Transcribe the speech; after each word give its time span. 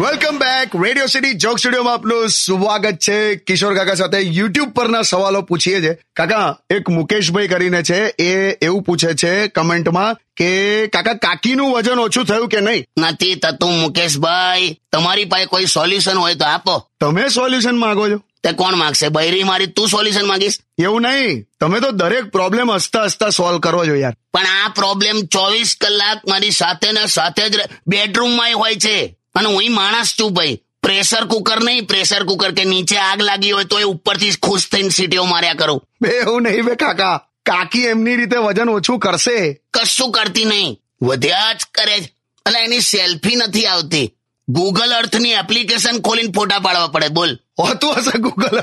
Welcome 0.00 0.38
back 0.38 0.84
Radio 0.84 1.06
City 1.06 1.32
joke 1.32 1.58
સ્ટુડિયોમાં 1.58 1.94
આપનું 1.94 2.28
સ્વાગત 2.28 2.92
છે. 2.92 3.34
કિશોર 3.34 3.74
કાકા 3.74 3.94
સાથે 3.94 4.18
યુટ્યુબ 4.18 4.70
પરના 4.70 5.02
સવાલો 5.02 5.42
પૂછીએ 5.42 5.80
છે. 5.80 5.98
કાકા 6.16 6.56
એક 6.70 6.88
મુકેશભાઈ 6.88 7.48
કરીને 7.48 7.82
છે 7.82 8.06
એ 8.06 8.58
એવું 8.62 8.82
પૂછે 8.82 9.14
છે 9.14 9.48
કમેન્ટમાં 9.48 10.16
કે 10.36 10.86
કાકા 10.86 11.14
કાકીનું 11.14 11.72
વજન 11.72 11.98
ઓછું 11.98 12.24
થયું 12.24 12.48
કે 12.48 12.60
નહીં? 12.60 12.84
નથી 12.98 13.34
થતું 13.34 13.80
મુકેશભાઈ. 13.80 14.80
તમારી 14.92 15.24
પાસે 15.24 15.46
કોઈ 15.46 15.66
સોલ્યુશન 15.66 16.16
હોય 16.16 16.34
તો 16.34 16.44
આપો. 16.44 16.88
તમે 17.00 17.28
સોલ્યુશન 17.28 17.76
માંગો 17.76 18.08
છો? 18.08 18.20
તે 18.42 18.52
કોણ 18.52 18.74
માંગશે? 18.74 19.08
બૈરી 19.08 19.42
મારી 19.42 19.66
તું 19.66 19.88
સોલ્યુશન 19.88 20.26
માંગીશ? 20.26 20.58
એવું 20.78 21.02
નહીં. 21.02 21.44
તમે 21.60 21.80
તો 21.80 21.90
દરેક 21.90 22.24
પ્રોબ્લેમ 22.24 22.70
હસતા 22.70 23.04
હસતા 23.04 23.28
સોલ્વ 23.28 23.58
કરો 23.58 23.86
છો 23.86 23.94
યાર. 23.94 24.16
પણ 24.32 24.46
આ 24.46 24.68
પ્રોબ્લેમ 24.68 25.22
ચોવીસ 25.22 25.76
કલાક 25.80 26.28
મારી 26.28 26.50
સાથે 26.50 26.92
ને 26.92 27.06
સાથે 27.06 27.48
જ 27.48 27.56
બેડરૂમમાં 27.86 28.52
હોય 28.54 28.74
છે. 28.74 29.18
અને 29.34 29.48
હું 29.48 29.74
માણસ 29.74 30.14
છું 30.20 30.32
ભાઈ. 30.32 30.58
પ્રેશર 30.82 31.24
કુકર 31.24 31.62
નહીં 31.62 31.86
પ્રેશર 31.86 32.24
કુકર 32.24 32.52
કે 32.52 32.64
નીચે 32.64 32.96
આગ 32.96 33.22
લાગી 33.22 33.50
હોય 33.50 33.64
તો 33.64 33.80
એ 33.80 33.82
ઉપરથી 33.82 34.30
ખુશ 34.30 34.68
થઈને 34.68 34.88
સીટીઓ 34.88 35.24
માર્યા 35.24 35.54
કરું. 35.54 35.88
બે 36.02 36.08
એવું 36.08 36.42
નહીં 36.42 36.62
બે 36.62 36.74
કાકા. 36.74 37.26
કાકી 37.46 37.84
એમની 37.84 38.16
રીતે 38.16 38.36
વજન 38.36 38.68
ઓછું 38.68 38.98
કરશે. 38.98 39.60
કશું 39.72 40.12
કરતી 40.12 40.44
નહીં. 40.44 40.80
વધ્યા 41.02 41.52
જ 41.52 41.62
કરે 41.74 42.00
છે. 42.00 42.12
અને 42.46 42.58
એની 42.58 42.80
સેલ્ફી 42.80 43.36
નથી 43.36 43.66
આવતી. 43.66 44.12
ગૂગલ 44.48 44.92
અર્થની 44.92 45.30
એપ્લિકેશન 45.30 46.00
ખોલીને 46.00 46.32
ફોટા 46.32 46.58
પાડવા 46.58 46.86
પડે 46.86 47.08
બોલ. 47.08 47.38
હોતું 47.68 47.94
હશે 47.98 48.18
ગૂગલ 48.18 48.58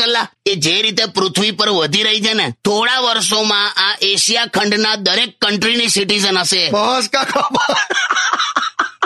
ગલ્લા 0.00 0.26
એ 0.46 0.54
જે 0.54 0.74
રીતે 0.82 1.04
પૃથ્વી 1.16 1.50
પર 1.50 1.70
વધી 1.78 2.02
રહી 2.02 2.24
છે 2.26 2.32
ને 2.40 2.46
થોડા 2.64 3.00
વર્ષોમાં 3.00 3.68
આ 3.84 3.92
એશિયા 4.10 4.46
ખંડના 4.46 4.96
દરેક 4.96 5.36
કન્ટ્રીની 5.40 5.88
સિટીઝન 5.88 6.38
હશે. 6.38 6.62
બસ 6.70 7.08
કાકા 7.12 7.48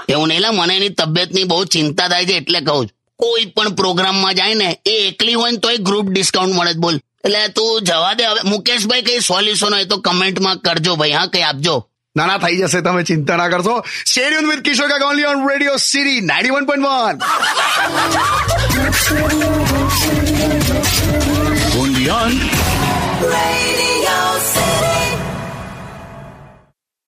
એવું 0.09 0.29
નહીં 0.29 0.55
મને 0.55 0.77
એની 0.77 0.89
તબિયતની 0.89 1.45
બહુ 1.45 1.65
ચિંતા 1.65 2.09
થાય 2.09 2.27
છે 2.27 2.37
એટલે 2.37 2.61
કહું 2.61 2.87
છું. 2.87 2.97
કોઈ 3.21 3.47
પણ 3.57 3.75
પ્રોગ્રામમાં 3.75 4.35
જાય 4.35 4.55
ને 4.55 4.69
એ 4.87 4.97
એકલી 5.09 5.35
હોય 5.35 5.53
ને 5.53 5.59
તોય 5.59 5.77
ગ્રુપ 5.89 6.07
ડિસ્કાઉન્ટ 6.11 6.57
મળે 6.57 6.73
બોલ. 6.75 6.97
એટલે 7.25 7.49
તું 7.49 7.85
જવા 7.85 8.15
દે 8.15 8.25
હવે 8.25 8.41
મુકેશભાઈ 8.51 9.03
કઈ 9.03 9.21
સોલ્યુશન 9.21 9.73
હોય 9.75 9.85
તો 9.85 9.97
કમેન્ટમાં 10.09 10.59
કરજો 10.67 10.97
ભાઈ 10.97 11.17
હા 11.19 11.27
કઈ 11.27 11.43
આપજો. 11.43 11.77
ના 12.17 12.27
ના 12.27 12.39
થઈ 12.43 12.57
જશે 12.61 12.81
તમે 12.87 13.03
ચિંતા 13.11 13.37
ના 13.37 13.49
કરશો. 13.49 13.75
Stadium 14.11 14.51
with 14.51 14.63
Kishor 14.69 14.89
Kaka 14.93 15.11
only 15.13 15.29
on 15.33 15.49
Radio 15.51 15.77
City 15.77 16.21
ninety 16.31 16.55
one 16.57 16.67
point 16.71 16.87
one 16.87 17.17